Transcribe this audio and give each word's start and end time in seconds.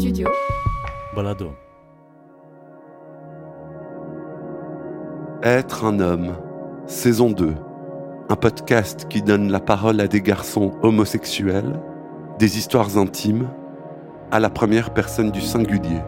studio. 0.00 0.28
Balado. 1.14 1.52
Être 5.42 5.84
un 5.84 6.00
homme, 6.00 6.36
saison 6.86 7.30
2. 7.30 7.54
Un 8.30 8.36
podcast 8.36 9.08
qui 9.10 9.20
donne 9.20 9.52
la 9.52 9.60
parole 9.60 10.00
à 10.00 10.08
des 10.08 10.22
garçons 10.22 10.72
homosexuels, 10.82 11.78
des 12.38 12.56
histoires 12.56 12.96
intimes, 12.96 13.50
à 14.30 14.40
la 14.40 14.48
première 14.48 14.94
personne 14.94 15.30
du 15.30 15.42
singulier. 15.42 16.00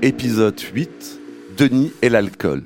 Épisode 0.00 0.58
8. 0.58 1.20
Denis 1.58 1.92
et 2.00 2.08
l'alcool. 2.08 2.62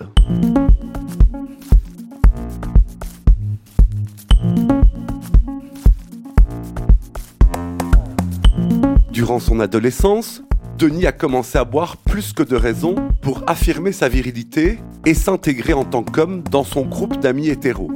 Durant 9.29 9.41
son 9.41 9.60
adolescence, 9.60 10.42
Denis 10.78 11.05
a 11.05 11.12
commencé 11.12 11.59
à 11.59 11.64
boire 11.64 11.98
plus 11.98 12.32
que 12.32 12.42
de 12.42 12.56
raison 12.56 12.95
pour 13.20 13.42
affirmer 13.46 13.92
sa 13.92 14.09
virilité 14.09 14.78
et 15.05 15.12
s'intégrer 15.12 15.74
en 15.74 15.84
tant 15.84 16.02
qu'homme 16.02 16.42
dans 16.45 16.64
son 16.64 16.86
groupe 16.86 17.20
d'amis 17.20 17.50
hétéros. 17.50 17.91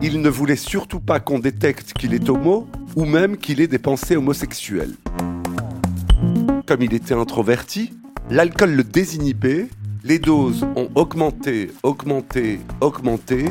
Il 0.00 0.20
ne 0.20 0.28
voulait 0.28 0.54
surtout 0.54 1.00
pas 1.00 1.18
qu'on 1.18 1.40
détecte 1.40 1.92
qu'il 1.92 2.14
est 2.14 2.28
homo 2.28 2.68
ou 2.94 3.04
même 3.04 3.36
qu'il 3.36 3.60
ait 3.60 3.66
des 3.66 3.80
pensées 3.80 4.14
homosexuelles. 4.14 4.94
Comme 6.66 6.82
il 6.82 6.94
était 6.94 7.14
introverti, 7.14 7.94
l'alcool 8.30 8.74
le 8.74 8.84
désinhibait, 8.84 9.66
les 10.04 10.20
doses 10.20 10.68
ont 10.76 10.88
augmenté, 10.94 11.72
augmenté, 11.82 12.60
augmenté, 12.80 13.46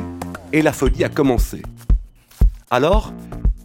et 0.54 0.62
la 0.62 0.72
folie 0.72 1.04
a 1.04 1.09
commencé. 1.09 1.64
Alors, 2.72 3.12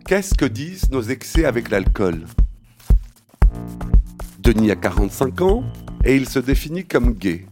qu'est-ce 0.09 0.35
que 0.35 0.45
disent 0.45 0.91
nos 0.91 1.03
excès 1.03 1.45
avec 1.45 1.71
l'alcool? 1.71 2.25
Denis 4.41 4.71
a 4.71 4.77
45 4.77 5.41
ans 5.43 5.65
et 6.05 6.17
il 6.17 6.29
se 6.29 6.39
définit 6.39 6.85
comme 6.85 7.13
gay. 7.13 7.47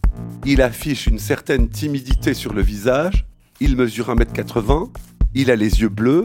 Il 0.45 0.62
affiche 0.62 1.07
une 1.07 1.19
certaine 1.19 1.69
timidité 1.69 2.34
sur 2.34 2.53
le 2.53 2.62
visage, 2.62 3.27
il 3.61 3.77
mesure 3.77 4.15
1m80, 4.15 4.91
il 5.34 5.51
a 5.51 5.57
les 5.57 5.83
yeux 5.83 5.89
bleus, 5.89 6.23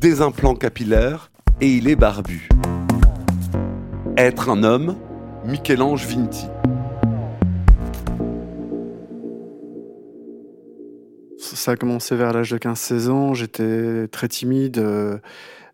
des 0.00 0.20
implants 0.20 0.54
capillaires 0.54 1.30
et 1.60 1.68
il 1.72 1.88
est 1.88 1.96
barbu. 1.96 2.48
Être 4.16 4.50
un 4.50 4.62
homme, 4.62 4.96
Michel-Ange 5.44 6.06
Vinti. 6.06 6.46
Ça 11.38 11.72
a 11.72 11.76
commencé 11.76 12.14
vers 12.14 12.32
l'âge 12.32 12.50
de 12.50 12.58
15-16 12.58 13.08
ans, 13.08 13.34
j'étais 13.34 14.06
très 14.08 14.28
timide. 14.28 14.78
euh, 14.78 15.18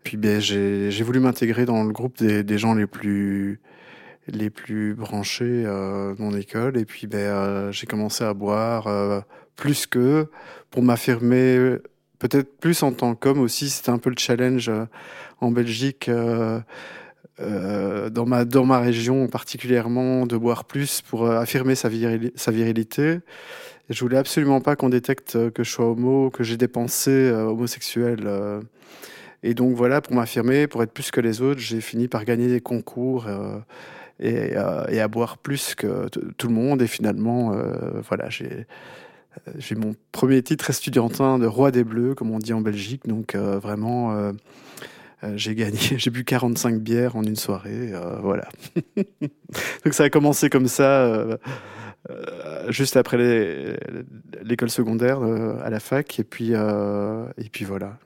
Puis 0.03 0.17
ben, 0.17 0.39
j'ai 0.41 1.03
voulu 1.03 1.19
m'intégrer 1.19 1.65
dans 1.65 1.83
le 1.83 1.91
groupe 1.91 2.21
des, 2.21 2.57
gens 2.57 2.75
les 2.75 2.87
plus, 2.87 3.61
les 4.27 4.49
plus 4.49 4.93
branchés 4.93 5.63
euh, 5.65 6.13
de 6.13 6.21
mon 6.21 6.35
école. 6.35 6.77
Et 6.77 6.85
puis 6.85 7.07
ben, 7.07 7.19
euh, 7.19 7.71
j'ai 7.71 7.87
commencé 7.87 8.23
à 8.23 8.33
boire 8.33 8.87
euh, 8.87 9.21
plus 9.55 9.87
qu'eux 9.87 10.29
pour 10.71 10.83
m'affirmer 10.83 11.77
peut-être 12.19 12.57
plus 12.59 12.83
en 12.83 12.91
tant 12.91 13.15
qu'homme 13.15 13.39
aussi. 13.39 13.69
C'était 13.69 13.91
un 13.91 13.97
peu 13.97 14.09
le 14.09 14.17
challenge 14.17 14.69
euh, 14.69 14.85
en 15.39 15.51
Belgique. 15.51 16.09
dans 17.39 18.25
ma 18.25 18.45
dans 18.45 18.65
ma 18.65 18.79
région 18.79 19.27
particulièrement 19.27 20.27
de 20.27 20.37
boire 20.37 20.65
plus 20.65 21.01
pour 21.01 21.29
affirmer 21.29 21.75
sa, 21.75 21.89
virili- 21.89 22.31
sa 22.35 22.51
virilité 22.51 23.19
et 23.89 23.93
je 23.93 23.99
voulais 24.01 24.17
absolument 24.17 24.61
pas 24.61 24.75
qu'on 24.75 24.89
détecte 24.89 25.51
que 25.51 25.63
je 25.63 25.69
sois 25.69 25.89
homo 25.89 26.29
que 26.29 26.43
j'ai 26.43 26.57
des 26.57 26.67
pensées 26.67 27.31
homosexuelles. 27.31 28.29
Et 29.43 29.53
donc 29.53 29.75
voilà 29.75 30.01
pour 30.01 30.15
m'affirmer 30.15 30.67
pour 30.67 30.81
être 30.81 30.91
plus 30.91 31.11
que 31.11 31.21
les 31.21 31.41
autres 31.41 31.59
j'ai 31.59 31.81
fini 31.81 32.07
par 32.07 32.25
gagner 32.25 32.47
des 32.47 32.61
concours 32.61 33.27
euh, 33.27 33.59
et, 34.19 34.55
euh, 34.55 34.85
et 34.87 35.01
à 35.01 35.07
boire 35.07 35.37
plus 35.37 35.75
que 35.75 36.07
tout 36.09 36.47
le 36.47 36.53
monde 36.53 36.81
et 36.81 36.87
finalement 36.87 37.53
euh, 37.53 38.01
voilà 38.07 38.29
j'ai 38.29 38.65
j'ai 39.57 39.75
mon 39.75 39.95
premier 40.11 40.41
titre 40.43 40.69
estudiantin 40.69 41.39
de 41.39 41.45
roi 41.45 41.71
des 41.71 41.83
bleus 41.83 42.15
comme 42.15 42.31
on 42.31 42.39
dit 42.39 42.53
en 42.53 42.61
Belgique 42.61 43.07
donc 43.07 43.35
vraiment 43.35 44.31
j'ai 45.35 45.55
gagné, 45.55 45.79
j'ai 45.97 46.11
bu 46.11 46.23
45 46.23 46.79
bières 46.79 47.15
en 47.15 47.23
une 47.23 47.37
soirée, 47.37 47.93
voilà. 48.21 48.47
Donc 49.85 49.93
ça 49.93 50.03
a 50.03 50.09
commencé 50.09 50.49
comme 50.49 50.67
ça, 50.67 51.39
euh, 52.09 52.69
juste 52.69 52.97
après 52.97 53.17
l'école 54.41 54.69
secondaire 54.69 55.21
euh, 55.21 55.57
à 55.63 55.69
la 55.69 55.79
fac, 55.79 56.19
et 56.19 56.25
puis 56.25 56.49
euh, 56.51 57.25
et 57.37 57.47
puis 57.49 57.63
voilà, 57.63 57.97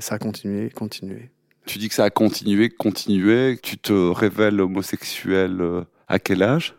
ça 0.00 0.14
a 0.14 0.18
continué, 0.18 0.70
continué. 0.70 1.30
Tu 1.66 1.78
dis 1.78 1.88
que 1.88 1.94
ça 1.94 2.04
a 2.04 2.10
continué, 2.10 2.70
continué, 2.70 3.58
tu 3.62 3.76
te 3.78 3.92
révèles 3.92 4.60
homosexuel 4.60 5.84
à 6.08 6.18
quel 6.18 6.42
âge? 6.42 6.74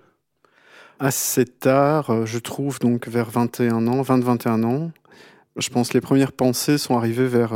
Assez 1.00 1.46
tard, 1.46 2.26
je 2.26 2.40
trouve 2.40 2.80
donc 2.80 3.08
vers 3.08 3.30
21 3.30 3.88
ans, 3.88 4.02
20-21 4.02 4.64
ans. 4.64 4.92
Je 5.58 5.70
pense 5.70 5.90
que 5.90 5.94
les 5.94 6.02
premières 6.02 6.32
pensées 6.32 6.78
sont 6.78 6.98
arrivées 6.98 7.28
vers 7.28 7.54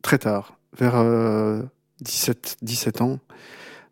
très 0.00 0.18
tard, 0.18 0.58
vers 0.76 0.96
euh, 0.96 1.62
17, 2.00 2.56
17 2.62 3.02
ans. 3.02 3.20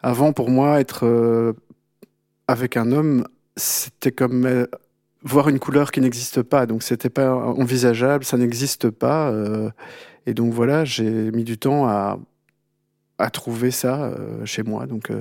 Avant, 0.03 0.33
pour 0.33 0.51
moi, 0.51 0.81
être 0.81 1.55
avec 2.49 2.77
un 2.77 2.91
homme, 2.91 3.27
c'était 3.57 4.13
comme 4.13 4.47
euh, 4.47 4.67
voir 5.23 5.49
une 5.49 5.59
couleur 5.59 5.91
qui 5.91 6.01
n'existe 6.01 6.43
pas. 6.43 6.67
Donc, 6.67 6.83
c'était 6.83 7.11
pas 7.11 7.35
envisageable, 7.35 8.25
ça 8.25 8.37
n'existe 8.37 8.91
pas. 8.91 9.31
euh, 9.31 9.71
et 10.27 10.35
donc, 10.35 10.53
voilà, 10.53 10.85
j'ai 10.85 11.31
mis 11.33 11.45
du 11.45 11.59
temps 11.59 11.87
à, 11.89 12.19
trouver 13.33 13.71
ça 13.71 14.03
euh, 14.03 14.47
chez 14.47 14.63
moi. 14.63 14.87
Donc, 14.87 15.13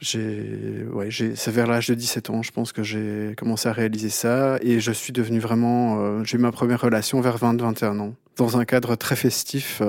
j'ai, 0.00 0.84
ouais, 0.92 1.08
c'est 1.10 1.50
vers 1.50 1.66
l'âge 1.66 1.86
de 1.88 1.94
17 1.94 2.30
ans, 2.30 2.42
je 2.42 2.50
pense 2.50 2.72
que 2.72 2.82
j'ai 2.82 3.34
commencé 3.36 3.68
à 3.68 3.72
réaliser 3.72 4.08
ça. 4.08 4.58
Et 4.60 4.80
je 4.80 4.92
suis 4.92 5.12
devenu 5.12 5.38
vraiment. 5.38 6.24
j'ai 6.24 6.36
eu 6.36 6.40
ma 6.40 6.52
première 6.52 6.80
relation 6.80 7.20
vers 7.20 7.38
20-21 7.38 7.98
ans, 8.00 8.14
dans 8.36 8.58
un 8.58 8.64
cadre 8.64 8.96
très 8.96 9.16
festif. 9.16 9.80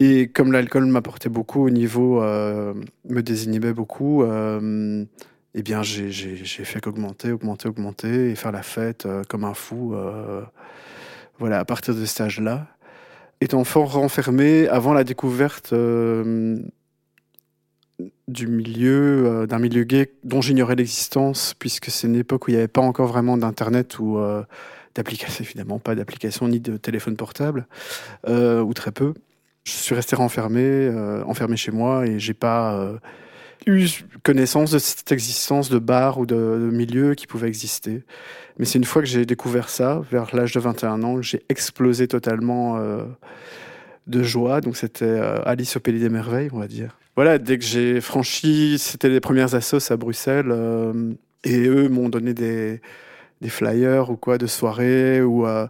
et 0.00 0.28
comme 0.28 0.50
l'alcool 0.50 0.86
m'apportait 0.86 1.28
beaucoup 1.28 1.66
au 1.66 1.70
niveau, 1.70 2.20
me 2.22 3.20
désinhibait 3.20 3.74
beaucoup, 3.74 4.24
eh 5.54 5.62
bien, 5.62 5.82
j'ai, 5.82 6.10
fait 6.44 6.80
qu'augmenter, 6.80 7.30
augmenter, 7.30 7.68
augmenter 7.68 8.30
et 8.30 8.34
faire 8.36 8.52
la 8.52 8.62
fête 8.62 9.04
euh, 9.04 9.22
comme 9.28 9.44
un 9.44 9.54
fou. 9.54 9.94
euh, 9.94 10.42
voilà, 11.38 11.58
à 11.58 11.64
partir 11.64 11.94
de 11.94 12.04
cet 12.04 12.20
âge-là. 12.22 12.66
Étant 13.40 13.64
fort 13.64 13.92
renfermé 13.92 14.68
avant 14.68 14.94
la 14.94 15.04
découverte 15.04 15.72
euh, 15.72 16.58
du 18.28 18.46
milieu, 18.46 19.46
d'un 19.48 19.58
milieu 19.58 19.82
gay 19.82 20.12
dont 20.24 20.40
j'ignorais 20.40 20.76
l'existence, 20.76 21.54
puisque 21.58 21.90
c'est 21.90 22.06
une 22.06 22.16
époque 22.16 22.46
où 22.46 22.50
il 22.50 22.54
n'y 22.54 22.58
avait 22.58 22.68
pas 22.68 22.80
encore 22.80 23.08
vraiment 23.08 23.36
d'internet 23.36 23.98
ou 23.98 24.18
d'application, 24.94 25.44
évidemment 25.44 25.80
pas 25.80 25.96
d'application 25.96 26.46
ni 26.46 26.60
de 26.60 26.76
téléphone 26.76 27.16
portable, 27.16 27.66
ou 28.28 28.72
très 28.74 28.92
peu. 28.92 29.14
Je 29.64 29.72
suis 29.72 29.94
resté 29.96 30.14
renfermé, 30.14 30.88
enfermé 31.26 31.56
chez 31.56 31.72
moi 31.72 32.06
et 32.06 32.20
j'ai 32.20 32.34
pas 32.34 32.92
eu 33.66 33.88
connaissance 34.22 34.70
de 34.70 34.78
cette 34.78 35.12
existence 35.12 35.68
de 35.70 35.78
bar 35.78 36.18
ou 36.18 36.26
de, 36.26 36.34
de 36.34 36.70
milieu 36.70 37.14
qui 37.14 37.26
pouvait 37.26 37.48
exister. 37.48 38.02
Mais 38.58 38.64
c'est 38.64 38.78
une 38.78 38.84
fois 38.84 39.02
que 39.02 39.08
j'ai 39.08 39.24
découvert 39.24 39.68
ça, 39.68 40.02
vers 40.10 40.34
l'âge 40.34 40.52
de 40.52 40.60
21 40.60 41.02
ans, 41.02 41.16
que 41.16 41.22
j'ai 41.22 41.42
explosé 41.48 42.08
totalement 42.08 42.76
euh, 42.76 43.04
de 44.06 44.22
joie. 44.22 44.60
Donc 44.60 44.76
c'était 44.76 45.04
euh, 45.04 45.42
Alice 45.44 45.76
au 45.76 45.80
Pays 45.80 45.98
des 45.98 46.08
Merveilles, 46.08 46.50
on 46.52 46.58
va 46.58 46.68
dire. 46.68 46.98
Voilà, 47.16 47.38
dès 47.38 47.58
que 47.58 47.64
j'ai 47.64 48.00
franchi, 48.00 48.78
c'était 48.78 49.08
les 49.08 49.20
premières 49.20 49.54
assos 49.54 49.92
à 49.92 49.96
Bruxelles, 49.96 50.50
euh, 50.50 51.12
et 51.44 51.66
eux 51.66 51.88
m'ont 51.88 52.08
donné 52.08 52.32
des, 52.32 52.80
des 53.42 53.50
flyers 53.50 54.08
ou 54.10 54.16
quoi 54.16 54.38
de 54.38 54.46
soirée, 54.46 55.20
ou 55.20 55.46
euh, 55.46 55.66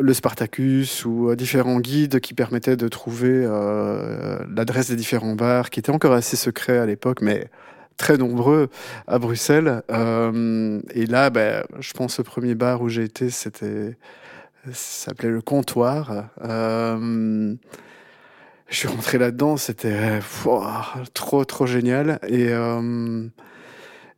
le 0.00 0.14
Spartacus, 0.14 1.04
ou 1.04 1.28
euh, 1.28 1.36
différents 1.36 1.80
guides 1.80 2.20
qui 2.20 2.32
permettaient 2.32 2.76
de 2.76 2.88
trouver 2.88 3.44
euh, 3.44 4.38
l'adresse 4.54 4.88
des 4.88 4.96
différents 4.96 5.34
bars, 5.34 5.68
qui 5.68 5.80
étaient 5.80 5.90
encore 5.90 6.14
assez 6.14 6.36
secrets 6.36 6.78
à 6.78 6.86
l'époque, 6.86 7.20
mais 7.20 7.48
très 7.98 8.16
nombreux 8.16 8.70
à 9.06 9.18
Bruxelles. 9.18 9.82
Et 9.90 11.06
là, 11.06 11.28
ben, 11.28 11.64
je 11.80 11.92
pense 11.92 12.16
le 12.16 12.24
premier 12.24 12.54
bar 12.54 12.80
où 12.80 12.88
j'ai 12.88 13.04
été, 13.04 13.28
c'était 13.28 13.98
s'appelait 14.72 15.28
le 15.28 15.42
comptoir. 15.42 16.30
Je 16.42 17.56
suis 18.70 18.88
rentré 18.88 19.18
là-dedans, 19.18 19.58
c'était 19.58 20.20
trop 21.12 21.44
trop 21.44 21.66
génial 21.66 22.20
et 22.26 22.48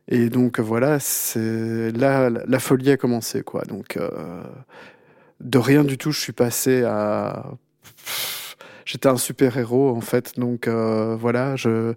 et 0.07 0.29
donc 0.29 0.59
voilà, 0.59 0.99
c'est 0.99 1.91
là 1.91 2.29
la 2.29 2.59
folie 2.59 2.91
a 2.91 2.97
commencé 2.97 3.41
quoi. 3.43 3.63
Donc 3.63 3.97
euh, 3.97 4.43
de 5.41 5.57
rien 5.57 5.83
du 5.83 5.97
tout, 5.97 6.11
je 6.11 6.19
suis 6.19 6.33
passé 6.33 6.83
à 6.83 7.51
j'étais 8.85 9.07
un 9.09 9.17
super 9.17 9.57
héros 9.57 9.89
en 9.95 10.01
fait. 10.01 10.37
Donc 10.39 10.67
euh, 10.67 11.15
voilà, 11.19 11.55
je 11.55 11.93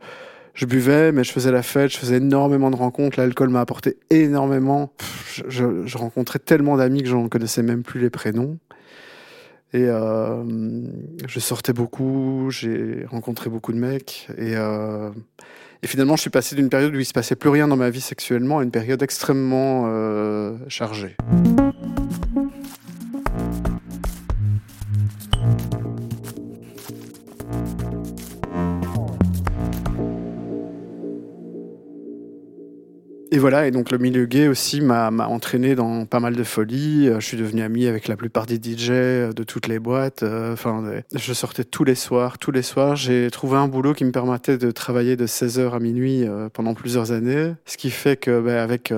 je 0.54 0.66
buvais, 0.66 1.12
mais 1.12 1.24
je 1.24 1.32
faisais 1.32 1.52
la 1.52 1.62
fête, 1.62 1.92
je 1.92 1.98
faisais 1.98 2.18
énormément 2.18 2.70
de 2.70 2.76
rencontres. 2.76 3.20
L'alcool 3.20 3.50
m'a 3.50 3.60
apporté 3.62 3.98
énormément. 4.10 4.92
Je, 5.48 5.84
je- 5.86 5.98
rencontrais 5.98 6.40
tellement 6.40 6.76
d'amis 6.76 7.02
que 7.02 7.08
j'en 7.08 7.28
connaissais 7.28 7.62
même 7.62 7.84
plus 7.84 8.00
les 8.00 8.10
prénoms. 8.10 8.58
Et 9.72 9.84
euh, 9.84 10.44
je 11.26 11.40
sortais 11.40 11.72
beaucoup, 11.72 12.48
j'ai 12.50 13.04
rencontré 13.08 13.50
beaucoup 13.50 13.72
de 13.72 13.78
mecs. 13.78 14.28
Et, 14.38 14.54
et 15.82 15.86
finalement, 15.86 16.16
je 16.16 16.22
suis 16.22 16.30
passé 16.30 16.56
d'une 16.56 16.68
période 16.68 16.94
où 16.94 16.98
il 16.98 17.04
se 17.04 17.12
passait 17.12 17.36
plus 17.36 17.50
rien 17.50 17.68
dans 17.68 17.76
ma 17.76 17.90
vie 17.90 18.00
sexuellement 18.00 18.58
à 18.58 18.62
une 18.62 18.70
période 18.70 19.02
extrêmement 19.02 19.84
euh, 19.86 20.56
chargée. 20.68 21.16
Et 33.36 33.38
voilà, 33.38 33.66
et 33.66 33.70
donc 33.70 33.90
le 33.90 33.98
milieu 33.98 34.24
gay 34.24 34.48
aussi 34.48 34.80
m'a 34.80 35.10
entraîné 35.10 35.74
dans 35.74 36.06
pas 36.06 36.20
mal 36.20 36.34
de 36.34 36.42
folies. 36.42 37.06
Euh, 37.06 37.20
je 37.20 37.26
suis 37.26 37.36
devenu 37.36 37.60
ami 37.60 37.86
avec 37.86 38.08
la 38.08 38.16
plupart 38.16 38.46
des 38.46 38.56
DJ 38.56 38.88
euh, 38.92 39.32
de 39.34 39.42
toutes 39.42 39.66
les 39.66 39.78
boîtes. 39.78 40.22
Euh, 40.22 40.54
enfin, 40.54 41.02
je 41.14 41.32
sortais 41.34 41.64
tous 41.64 41.84
les 41.84 41.96
soirs, 41.96 42.38
tous 42.38 42.50
les 42.50 42.62
soirs. 42.62 42.96
J'ai 42.96 43.30
trouvé 43.30 43.58
un 43.58 43.68
boulot 43.68 43.92
qui 43.92 44.06
me 44.06 44.10
permettait 44.10 44.56
de 44.56 44.70
travailler 44.70 45.16
de 45.16 45.26
16h 45.26 45.70
à 45.74 45.80
minuit 45.80 46.24
pendant 46.54 46.72
plusieurs 46.72 47.12
années. 47.12 47.52
Ce 47.66 47.76
qui 47.76 47.90
fait 47.90 48.16
que, 48.16 48.40
ben, 48.40 48.56
avec 48.56 48.90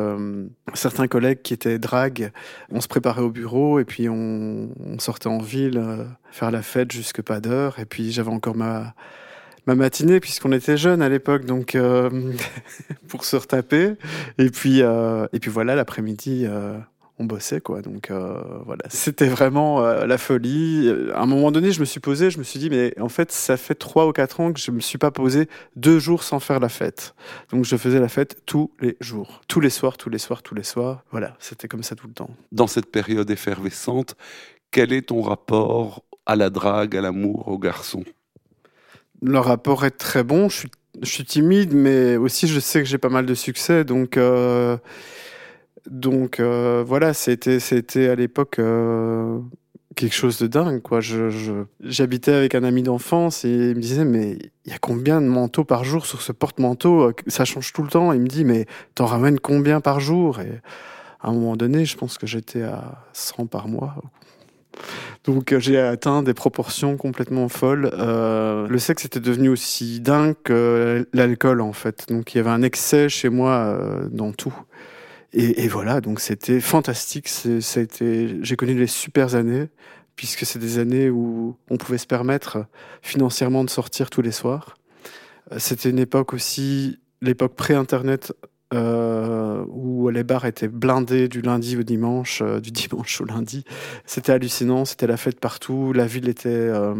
certains 0.73 1.09
collègues 1.09 1.43
qui 1.43 1.53
étaient 1.53 1.81
drag, 1.81 2.31
on 2.71 2.81
se 2.81 2.87
préparait 2.87 3.23
au 3.23 3.31
bureau 3.31 3.81
et 3.81 3.85
puis 3.85 4.09
on 4.09 4.69
sortait 5.01 5.27
en 5.27 5.39
ville 5.39 5.83
faire 6.31 6.53
la 6.53 6.63
fête 6.63 6.93
jusque 6.93 7.23
pas 7.23 7.41
d'heure. 7.41 7.81
Et 7.81 7.87
puis 7.87 8.13
j'avais 8.13 8.31
encore 8.31 8.55
ma 8.55 8.95
ma 9.69 9.75
matinée 9.75 10.19
puisqu'on 10.19 10.53
était 10.53 10.79
jeunes 10.79 11.03
à 11.03 11.11
l'époque, 11.11 11.45
donc 11.45 11.75
euh, 11.75 12.33
pour 13.09 13.25
se 13.25 13.37
retaper. 13.37 13.93
Et 14.39 14.51
puis 14.51 14.81
euh, 14.83 15.27
et 15.33 15.39
puis 15.39 15.51
voilà, 15.51 15.77
l'après-midi. 15.77 16.45
Euh, 16.47 16.79
on 17.21 17.25
bossait 17.25 17.61
quoi. 17.61 17.83
Donc 17.83 18.13
voilà. 18.65 18.85
C'était 18.91 19.27
vraiment 19.27 19.81
la 19.81 20.19
folie. 20.19 20.89
À 21.13 21.23
un 21.23 21.27
moment 21.27 21.51
donné 21.51 21.73
je 21.73 21.81
me 21.81 21.85
suis 21.85 21.99
posé 21.99 22.31
je 22.31 22.39
me 22.39 22.45
suis 22.45 22.61
dit 22.61 22.71
mais 22.71 22.95
en 23.01 23.09
fait 23.09 23.33
ça 23.33 23.57
fait 23.57 23.75
trois 23.75 24.07
ou 24.07 24.13
quatre 24.13 24.39
ans 24.39 24.53
que 24.53 24.61
je 24.61 24.71
me 24.71 24.79
suis 24.79 24.99
pas 24.99 25.11
posé 25.11 25.49
deux 25.75 25.99
jours 25.99 26.23
sans 26.23 26.39
faire 26.39 26.61
la 26.61 26.69
fête. 26.69 27.17
Donc 27.51 27.65
je 27.65 27.77
faisais 27.77 27.99
la 27.99 28.07
fête 28.07 28.43
tous 28.47 28.71
les 28.81 28.97
jours. 29.01 29.41
Tous 29.49 29.59
les 29.59 29.69
soirs 29.69 29.97
tous 29.97 30.11
les 30.11 30.19
soirs 30.19 30.45
tous 30.45 30.55
les 30.55 30.63
soirs. 30.63 31.03
Voilà. 31.11 31.35
C'était 31.41 31.67
comme 31.67 31.83
ça 31.83 31.97
tout 31.97 32.07
le 32.07 32.13
temps. 32.13 32.31
Dans 32.53 32.69
cette 32.69 32.93
période 32.93 33.29
effervescente 33.29 34.15
quel 34.71 34.93
est 34.93 35.09
ton 35.09 35.21
rapport 35.21 36.05
à 36.25 36.37
la 36.37 36.51
drague 36.51 36.97
à 36.97 37.01
l'amour 37.01 37.49
aux 37.49 37.59
garçons 37.59 38.05
le 39.23 39.39
rapport 39.39 39.85
est 39.85 39.93
très 39.93 40.23
bon. 40.23 40.49
Je 40.49 40.67
suis, 41.03 41.25
timide, 41.25 41.75
mais 41.75 42.17
aussi 42.17 42.49
je 42.49 42.61
sais 42.61 42.81
que 42.81 42.89
j'ai 42.89 42.99
pas 42.99 43.09
mal 43.09 43.27
de 43.27 43.35
succès. 43.35 43.85
Donc, 43.85 44.17
euh, 44.17 44.77
donc 45.91 46.41
euh, 46.41 46.85
voilà, 46.87 47.15
c'était, 47.15 47.61
c'était 47.61 48.09
à 48.09 48.15
l'époque 48.15 48.59
euh, 48.59 49.39
quelque 49.97 50.15
chose 50.15 50.39
de 50.39 50.47
dingue. 50.47 50.81
Quoi. 50.83 51.01
Je, 51.01 51.65
j'habitais 51.83 52.33
avec 52.33 52.55
un 52.55 52.65
ami 52.65 52.83
d'enfance 52.83 53.45
et 53.45 53.51
il 53.51 53.77
me 53.77 53.81
disait 53.81 54.05
Mais 54.05 54.39
il 54.65 54.73
y 54.73 54.75
a 54.75 54.79
combien 54.79 55.21
de 55.21 55.27
manteaux 55.27 55.65
par 55.65 55.85
jour 55.85 56.07
sur 56.07 56.23
ce 56.23 56.33
porte-manteau? 56.33 57.13
Ça 57.27 57.45
change 57.45 57.73
tout 57.73 57.83
le 57.83 57.89
temps. 57.89 58.13
Il 58.13 58.21
me 58.21 58.29
dit 58.29 58.45
Mais 58.45 58.67
t'en 58.95 59.07
ramènes 59.07 59.41
combien 59.41 59.81
par 59.81 60.01
jour? 60.01 60.41
Et 60.41 60.61
à 61.21 61.29
un 61.29 61.33
moment 61.33 61.57
donné, 61.57 61.85
je 61.85 61.97
pense 61.97 62.19
que 62.19 62.27
j'étais 62.27 62.63
à 62.63 63.05
100 63.13 63.47
par 63.47 63.69
mois 63.69 63.97
donc 65.25 65.53
euh, 65.53 65.61
j'ai 65.61 65.79
atteint 65.79 66.23
des 66.23 66.35
proportions 66.35 66.97
complètement 66.97 67.49
folles. 67.49 67.91
Euh, 67.93 68.67
le 68.67 68.79
sexe 68.79 69.05
était 69.05 69.21
devenu 69.21 69.49
aussi 69.49 70.01
dingue 70.01 70.35
que 70.43 71.07
l'alcool 71.13 71.61
en 71.61 71.73
fait. 71.73 72.07
Donc 72.09 72.35
il 72.35 72.39
y 72.39 72.41
avait 72.41 72.51
un 72.51 72.63
excès 72.63 73.09
chez 73.09 73.29
moi 73.29 73.53
euh, 73.53 74.09
dans 74.11 74.33
tout. 74.33 74.55
Et, 75.35 75.65
et, 75.65 75.69
voilà, 75.69 76.01
donc 76.01 76.21
c'était 76.21 76.61
fantastique. 76.61 77.29
J'ai 77.29 78.57
connu 78.57 78.75
des 78.75 78.87
super 78.87 79.35
années 79.35 79.69
puisque 80.17 80.47
c'est 80.47 80.59
des 80.59 80.79
années 80.79 81.11
où 81.11 81.57
on 81.69 81.77
pouvait 81.77 81.99
se 81.99 82.07
permettre 82.07 82.65
financièrement 83.03 83.63
de 83.63 83.71
sortir 83.71 84.09
tous 84.09 84.23
les 84.23 84.33
soirs. 84.33 84.79
C'était 85.59 85.91
une 85.91 85.99
époque 85.99 86.33
aussi, 86.33 86.99
l'époque 87.21 87.55
pré-internet, 87.55 88.33
euh, 88.75 89.65
où 89.69 90.11
les 90.11 90.25
bars 90.25 90.45
étaient 90.45 90.69
blindés 90.69 91.29
du 91.29 91.41
lundi 91.41 91.77
au 91.77 91.83
dimanche, 91.83 92.43
euh, 92.43 92.61
du 92.61 92.71
dimanche 92.73 93.21
au 93.21 93.25
lundi. 93.25 93.65
C'était 94.05 94.33
hallucinant, 94.33 94.85
c'était 94.85 95.07
la 95.07 95.17
fête 95.17 95.41
partout. 95.41 95.93
La 95.93 96.07
ville 96.07 96.29
était 96.29 96.49
euh, 96.49 96.95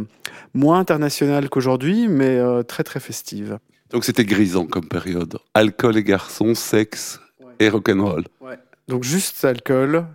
moins 0.55 0.79
internationale 0.79 1.49
qu'aujourd'hui, 1.49 2.09
mais 2.09 2.41
très 2.65 2.85
très 2.85 3.01
festive. 3.01 3.59
Donc 3.91 4.05
c'était 4.05 4.25
grisant 4.25 4.67
comme 4.67 4.89
période. 4.89 5.39
Alcool 5.55 5.97
et 5.97 6.05
garçons, 6.05 6.55
sexe 6.55 7.21
et 7.59 7.69
rock'n'roll. 7.69 8.25
Ouais. 8.41 8.59
Donc 8.89 9.05
juste 9.05 9.45
alcool 9.45 10.07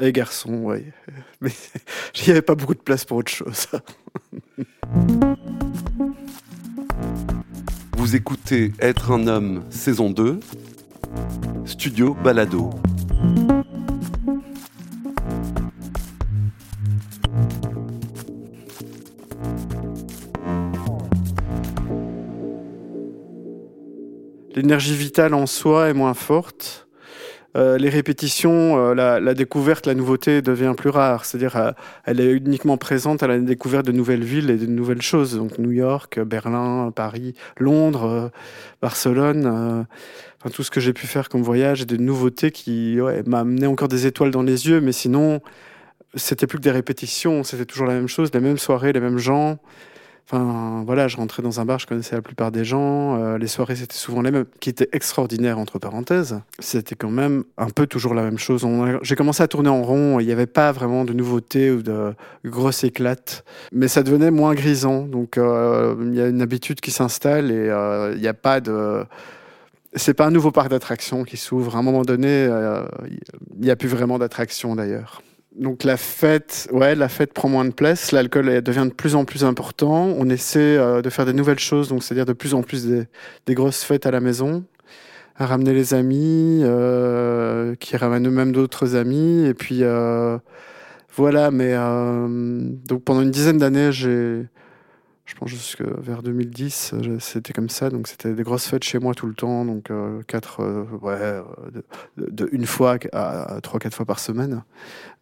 et 0.00 0.12
garçons, 0.12 0.60
oui. 0.64 0.84
Mais 1.40 1.50
il 2.16 2.24
n'y 2.24 2.30
avait 2.30 2.42
pas 2.42 2.54
beaucoup 2.54 2.74
de 2.74 2.80
place 2.80 3.04
pour 3.04 3.18
autre 3.18 3.32
chose. 3.32 3.66
Vous 7.96 8.16
écoutez 8.16 8.72
Être 8.80 9.12
un 9.12 9.26
homme, 9.26 9.64
saison 9.70 10.10
2. 10.10 10.40
Studio 11.64 12.14
Balado. 12.14 12.70
L'énergie 24.54 24.94
vitale 24.94 25.34
en 25.34 25.46
soi 25.46 25.88
est 25.88 25.94
moins 25.94 26.14
forte. 26.14 26.81
Euh, 27.54 27.76
les 27.76 27.90
répétitions, 27.90 28.92
euh, 28.92 28.94
la, 28.94 29.34
découverte, 29.34 29.86
la 29.86 29.94
nouveauté 29.94 30.40
devient 30.42 30.74
plus 30.76 30.90
rare. 30.90 31.24
C'est-à-dire, 31.24 31.56
euh, 31.56 31.72
elle 32.04 32.20
est 32.20 32.32
uniquement 32.32 32.76
présente 32.78 33.22
à 33.22 33.26
la 33.26 33.38
découverte 33.38 33.86
de 33.86 33.92
nouvelles 33.92 34.24
villes 34.24 34.50
et 34.50 34.56
de 34.56 34.66
nouvelles 34.66 35.02
choses. 35.02 35.36
Donc 35.36 35.58
New 35.58 35.72
York, 35.72 36.20
Berlin, 36.20 36.90
Paris, 36.94 37.34
Londres, 37.58 38.30
Barcelone 38.80 39.86
tout 40.50 40.62
ce 40.62 40.70
que 40.70 40.80
j'ai 40.80 40.92
pu 40.92 41.06
faire 41.06 41.28
comme 41.28 41.42
voyage 41.42 41.82
et 41.82 41.84
des 41.84 41.98
nouveautés 41.98 42.50
qui 42.50 43.00
ouais, 43.00 43.22
encore 43.66 43.88
des 43.88 44.06
étoiles 44.06 44.30
dans 44.30 44.42
les 44.42 44.66
yeux, 44.68 44.80
mais 44.80 44.92
sinon, 44.92 45.40
c'était 46.14 46.46
plus 46.46 46.58
que 46.58 46.62
des 46.62 46.70
répétitions, 46.70 47.44
c'était 47.44 47.64
toujours 47.64 47.86
la 47.86 47.94
même 47.94 48.08
chose, 48.08 48.30
les 48.34 48.40
mêmes 48.40 48.58
soirées, 48.58 48.92
les 48.92 49.00
mêmes 49.00 49.18
gens. 49.18 49.58
Enfin, 50.26 50.82
voilà, 50.86 51.08
je 51.08 51.16
rentrais 51.16 51.42
dans 51.42 51.60
un 51.60 51.64
bar, 51.64 51.78
je 51.78 51.86
connaissais 51.86 52.14
la 52.14 52.22
plupart 52.22 52.52
des 52.52 52.64
gens. 52.64 53.20
Euh, 53.20 53.38
les 53.38 53.48
soirées, 53.48 53.76
c'était 53.76 53.96
souvent 53.96 54.22
les 54.22 54.30
mêmes, 54.30 54.46
qui 54.60 54.70
étaient 54.70 54.88
extraordinaires, 54.92 55.58
entre 55.58 55.78
parenthèses. 55.78 56.40
C'était 56.58 56.94
quand 56.94 57.10
même 57.10 57.44
un 57.58 57.68
peu 57.68 57.86
toujours 57.86 58.14
la 58.14 58.22
même 58.22 58.38
chose. 58.38 58.66
J'ai 59.02 59.16
commencé 59.16 59.42
à 59.42 59.48
tourner 59.48 59.68
en 59.68 59.82
rond, 59.82 60.20
il 60.20 60.26
n'y 60.26 60.32
avait 60.32 60.46
pas 60.46 60.72
vraiment 60.72 61.04
de 61.04 61.12
nouveautés 61.12 61.70
ou 61.70 61.82
de 61.82 62.14
grosses 62.44 62.84
éclates. 62.84 63.44
Mais 63.72 63.88
ça 63.88 64.02
devenait 64.02 64.30
moins 64.30 64.54
grisant. 64.54 65.02
Donc, 65.02 65.36
euh, 65.36 65.96
il 66.00 66.14
y 66.14 66.20
a 66.20 66.28
une 66.28 66.40
habitude 66.40 66.80
qui 66.80 66.92
s'installe 66.92 67.50
et 67.50 67.68
euh, 67.68 68.14
il 68.14 68.20
n'y 68.20 68.28
a 68.28 68.34
pas 68.34 68.60
de 68.60 69.04
c'est 69.94 70.14
pas 70.14 70.24
un 70.24 70.30
nouveau 70.30 70.52
parc 70.52 70.70
d'attractions 70.70 71.22
qui 71.24 71.36
s'ouvre. 71.36 71.76
À 71.76 71.80
un 71.80 71.82
moment 71.82 72.00
donné, 72.00 72.48
il 73.58 73.60
n'y 73.60 73.70
a 73.70 73.76
plus 73.76 73.88
vraiment 73.88 74.18
d'attractions 74.18 74.74
d'ailleurs. 74.74 75.20
Donc 75.56 75.84
la 75.84 75.96
fête, 75.96 76.68
ouais, 76.72 76.94
la 76.94 77.08
fête 77.08 77.34
prend 77.34 77.48
moins 77.48 77.64
de 77.64 77.72
place. 77.72 78.12
L'alcool 78.12 78.62
devient 78.62 78.86
de 78.88 78.94
plus 78.94 79.14
en 79.14 79.24
plus 79.24 79.44
important. 79.44 80.14
On 80.18 80.28
essaie 80.30 80.76
euh, 80.78 81.02
de 81.02 81.10
faire 81.10 81.26
des 81.26 81.34
nouvelles 81.34 81.58
choses, 81.58 81.88
donc 81.88 82.02
c'est-à-dire 82.02 82.26
de 82.26 82.32
plus 82.32 82.54
en 82.54 82.62
plus 82.62 82.86
des, 82.86 83.54
grosses 83.54 83.84
fêtes 83.84 84.06
à 84.06 84.10
la 84.10 84.20
maison, 84.20 84.64
à 85.36 85.46
ramener 85.46 85.74
les 85.74 85.92
amis, 85.94 86.60
euh, 86.62 87.74
qui 87.76 87.96
ramènent 87.96 88.26
eux-mêmes 88.26 88.52
d'autres 88.52 88.96
amis, 88.96 89.46
et 89.46 89.54
puis 89.54 89.82
voilà. 91.14 91.50
Mais 91.50 91.74
donc 92.86 93.04
pendant 93.04 93.20
une 93.20 93.30
dizaine 93.30 93.58
d'années, 93.58 93.92
j'ai 93.92 94.46
je 95.24 95.34
pense 95.34 95.50
jusque 95.50 95.82
vers 95.82 96.22
2010, 96.22 96.94
euh, 96.94 97.18
c'était 97.20 97.52
comme 97.52 97.68
ça. 97.68 97.90
Donc 97.90 98.08
c'était 98.08 98.34
des 98.34 98.42
grosses 98.42 98.66
fêtes 98.66 98.84
chez 98.84 98.98
moi 98.98 99.14
tout 99.14 99.26
le 99.26 99.34
temps. 99.34 99.64
Donc 99.64 99.90
euh, 99.90 100.20
quatre, 100.26 100.60
euh, 100.60 100.84
ouais, 101.00 101.40
une 102.50 102.66
fois 102.66 102.98
à, 103.12 103.60
trois, 103.62 103.78
quatre 103.78 103.94
fois 103.94 104.06
par 104.06 104.18
semaine. 104.18 104.62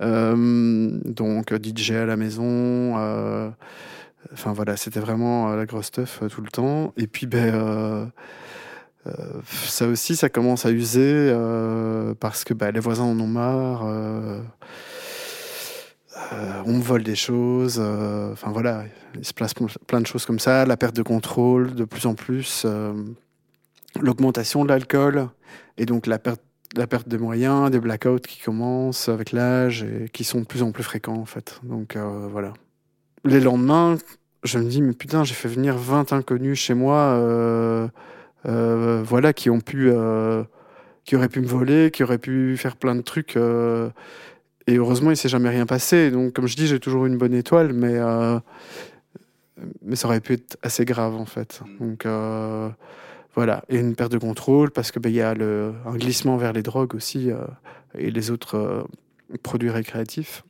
donc 0.00 1.54
DJ 1.62 1.92
à 1.92 2.06
la 2.06 2.16
maison. 2.16 2.96
Enfin 4.32 4.52
voilà, 4.52 4.76
c'était 4.76 5.00
vraiment 5.00 5.54
la 5.54 5.66
grosse 5.66 5.86
stuff 5.86 6.22
tout 6.30 6.42
le 6.42 6.50
temps. 6.50 6.92
Et 6.96 7.06
puis 7.06 7.26
ben 7.26 8.10
ça 9.44 9.86
aussi, 9.86 10.16
ça 10.16 10.28
commence 10.28 10.66
à 10.66 10.70
user 10.70 11.34
parce 12.20 12.44
que 12.44 12.54
ben, 12.54 12.70
les 12.70 12.80
voisins 12.80 13.04
en 13.04 13.18
ont 13.20 13.26
marre. 13.26 13.84
Euh, 16.32 16.62
on 16.66 16.74
me 16.74 16.82
vole 16.82 17.02
des 17.02 17.16
choses. 17.16 17.78
Euh, 17.80 18.32
enfin 18.32 18.50
voilà, 18.50 18.84
il 19.14 19.24
se 19.24 19.32
passe 19.32 19.54
plein 19.86 20.00
de 20.00 20.06
choses 20.06 20.26
comme 20.26 20.38
ça. 20.38 20.64
La 20.66 20.76
perte 20.76 20.96
de 20.96 21.02
contrôle, 21.02 21.74
de 21.74 21.84
plus 21.84 22.06
en 22.06 22.14
plus. 22.14 22.62
Euh, 22.64 22.92
l'augmentation 24.00 24.64
de 24.64 24.68
l'alcool 24.68 25.28
et 25.76 25.86
donc 25.86 26.06
la 26.06 26.18
perte, 26.18 26.42
la 26.76 26.86
perte 26.86 27.08
des 27.08 27.18
moyens, 27.18 27.70
des 27.70 27.80
blackouts 27.80 28.20
qui 28.20 28.40
commencent 28.40 29.08
avec 29.08 29.32
l'âge 29.32 29.82
et 29.82 30.08
qui 30.08 30.24
sont 30.24 30.40
de 30.40 30.46
plus 30.46 30.62
en 30.62 30.70
plus 30.72 30.84
fréquents 30.84 31.16
en 31.16 31.24
fait. 31.24 31.60
Donc 31.64 31.96
voilà. 31.96 32.52
Les 33.24 33.40
lendemains, 33.40 33.98
je 34.44 34.58
me 34.58 34.64
dis 34.64 34.80
mais 34.80 34.92
putain, 34.92 35.24
j'ai 35.24 35.34
fait 35.34 35.48
venir 35.48 35.76
20 35.76 36.12
inconnus 36.12 36.60
chez 36.60 36.74
moi, 36.74 37.90
voilà, 38.44 39.32
qui 39.32 39.50
ont 39.50 39.60
pu, 39.60 39.90
qui 41.04 41.16
auraient 41.16 41.28
pu 41.28 41.40
me 41.40 41.48
voler, 41.48 41.90
qui 41.90 42.04
auraient 42.04 42.18
pu 42.18 42.56
faire 42.56 42.76
plein 42.76 42.94
de 42.94 43.02
trucs 43.02 43.36
et 44.70 44.76
heureusement, 44.76 45.10
il 45.10 45.16
s'est 45.16 45.28
jamais 45.28 45.48
rien 45.48 45.66
passé. 45.66 46.10
Donc, 46.10 46.32
comme 46.32 46.46
je 46.46 46.56
dis, 46.56 46.66
j'ai 46.66 46.80
toujours 46.80 47.06
une 47.06 47.18
bonne 47.18 47.34
étoile, 47.34 47.72
mais, 47.72 47.98
mais 49.82 49.96
ça 49.96 50.08
aurait 50.08 50.20
pu 50.20 50.34
être 50.34 50.56
assez 50.62 50.84
grave, 50.84 51.14
en 51.14 51.26
fait. 51.26 51.60
Donc, 51.80 52.06
voilà. 53.34 53.64
Et 53.68 53.78
une 53.78 53.94
perte 53.94 54.12
de 54.12 54.18
contrôle, 54.18 54.70
parce 54.70 54.92
qu'il 54.92 55.02
ben, 55.02 55.12
y 55.12 55.20
a 55.20 55.34
le, 55.34 55.72
un 55.86 55.96
glissement 55.96 56.36
vers 56.36 56.52
les 56.52 56.62
drogues 56.62 56.94
aussi 56.94 57.30
et 57.96 58.10
les 58.10 58.30
autres 58.30 58.86
produits 59.42 59.70
récréatifs. 59.70 60.44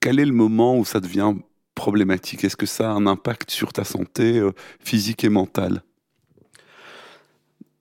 Quel 0.00 0.20
est 0.20 0.26
le 0.26 0.32
moment 0.32 0.78
où 0.78 0.84
ça 0.84 1.00
devient 1.00 1.34
problématique? 1.74 2.44
Est-ce 2.44 2.56
que 2.56 2.66
ça 2.66 2.90
a 2.90 2.92
un 2.92 3.06
impact 3.06 3.50
sur 3.50 3.72
ta 3.72 3.84
santé 3.84 4.42
physique 4.80 5.24
et 5.24 5.28
mentale? 5.28 5.82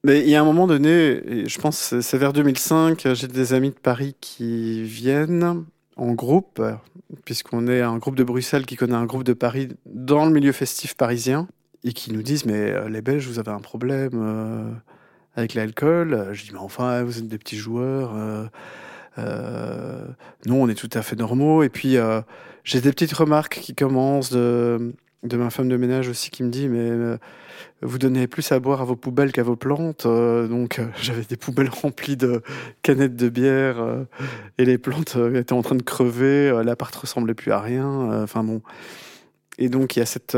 Mais 0.06 0.22
il 0.22 0.30
y 0.30 0.36
a 0.36 0.42
un 0.42 0.46
moment 0.46 0.68
donné, 0.68 1.48
je 1.48 1.60
pense 1.60 2.00
c'est 2.00 2.18
vers 2.18 2.32
2005, 2.32 3.14
j'ai 3.14 3.28
des 3.28 3.54
amis 3.54 3.72
de 3.72 3.76
Paris 3.76 4.16
qui 4.22 4.84
viennent 4.84 5.66
en 5.98 6.14
groupe, 6.14 6.62
puisqu'on 7.26 7.68
est 7.68 7.82
un 7.82 7.98
groupe 7.98 8.16
de 8.16 8.24
Bruxelles 8.24 8.68
qui 8.68 8.76
connaît 8.76 8.96
un 8.96 9.06
groupe 9.06 9.24
de 9.24 9.34
Paris 9.34 9.70
dans 9.88 10.26
le 10.26 10.32
milieu 10.32 10.52
festif 10.52 10.96
parisien, 10.96 11.48
et 11.84 11.94
qui 11.94 12.12
nous 12.14 12.22
disent 12.22 12.46
Mais 12.46 12.72
euh, 12.72 12.88
les 12.88 13.02
Belges, 13.02 13.28
vous 13.28 13.40
avez 13.40 13.52
un 13.52 13.60
problème 13.60 14.12
euh, 14.14 14.72
avec 15.36 15.54
l'alcool? 15.54 16.30
Je 16.34 16.44
dis 16.44 16.52
Mais 16.52 16.60
enfin, 16.60 17.04
vous 17.04 17.18
êtes 17.18 17.28
des 17.28 17.38
petits 17.38 17.58
joueurs. 17.58 18.14
Euh, 19.18 20.06
nous, 20.46 20.56
on 20.56 20.68
est 20.68 20.76
tout 20.76 20.90
à 20.94 21.02
fait 21.02 21.16
normaux. 21.16 21.64
Et 21.64 21.70
puis, 21.70 21.96
j'ai 22.64 22.82
des 22.82 22.92
petites 22.92 23.14
remarques 23.14 23.60
qui 23.60 23.74
commencent 23.74 24.32
de, 24.32 24.94
de 25.26 25.38
ma 25.38 25.50
femme 25.50 25.70
de 25.70 25.78
ménage 25.78 26.08
aussi 26.10 26.30
qui 26.30 26.44
me 26.44 26.50
dit 26.50 26.70
Mais 26.70 27.18
vous 27.82 27.98
donnez 27.98 28.28
plus 28.28 28.52
à 28.52 28.60
boire 28.60 28.82
à 28.82 28.86
vos 28.86 28.96
poubelles 28.96 29.32
qu'à 29.32 29.44
vos 29.44 29.56
plantes. 29.56 30.06
Euh, 30.06 30.48
donc 30.48 30.80
euh, 30.80 30.88
j'avais 31.02 31.24
des 31.24 31.38
poubelles 31.38 31.70
remplies 31.70 32.18
de 32.18 32.42
canettes 32.82 33.16
de 33.16 33.30
bière 33.30 33.80
euh, 33.80 34.04
et 34.58 34.66
les 34.66 34.78
plantes 34.78 35.18
étaient 35.36 35.54
en 35.54 35.62
train 35.62 35.76
de 35.76 35.84
crever. 35.84 36.62
L'appart 36.64 36.94
ressemblait 36.96 37.34
plus 37.34 37.52
à 37.52 37.60
rien. 37.60 38.24
Enfin 38.24 38.44
bon. 38.44 38.62
Et 39.58 39.70
donc 39.70 39.96
il 39.96 40.00
y 40.00 40.02
a 40.02 40.06
cette 40.06 40.38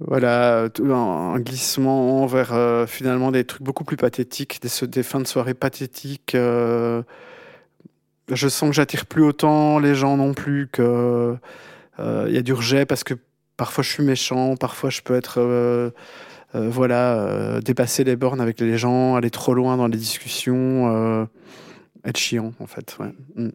voilà 0.00 0.68
un, 0.80 1.38
glissement 1.40 2.26
vers 2.26 2.86
finalement 2.88 3.30
des 3.30 3.44
trucs 3.44 3.62
beaucoup 3.62 3.84
plus 3.84 3.96
pathétiques, 3.96 4.60
des 4.62 5.02
fins 5.02 5.20
de 5.20 5.26
soirée 5.26 5.54
pathétiques. 5.54 6.32
je 6.34 7.04
sens 8.28 8.70
que 8.70 8.74
j'attire 8.74 9.06
plus 9.06 9.22
autant 9.22 9.78
les 9.78 9.94
gens 9.94 10.16
non 10.16 10.34
plus 10.34 10.68
que 10.68 11.36
il 11.98 12.32
y 12.32 12.38
a 12.38 12.42
du 12.42 12.52
rejet 12.52 12.86
parce 12.86 13.04
que 13.04 13.14
parfois 13.56 13.84
je 13.84 13.90
suis 13.90 14.02
méchant, 14.02 14.56
parfois 14.56 14.90
je 14.90 15.00
peux 15.02 15.14
être 15.14 15.40
euh, 15.40 15.90
euh, 16.54 16.68
voilà 16.68 17.18
euh, 17.18 17.60
dépasser 17.60 18.04
les 18.04 18.16
bornes 18.16 18.40
avec 18.40 18.60
les 18.60 18.78
gens, 18.78 19.16
aller 19.16 19.30
trop 19.30 19.54
loin 19.54 19.76
dans 19.76 19.86
les 19.86 19.98
discussions, 19.98 21.28
être 22.04 22.16
chiant 22.16 22.52
en 22.60 22.66
fait. 22.66 22.96
Mm. 23.36 23.48